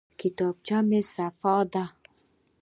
[0.19, 1.83] کتابچه مې صفا ده.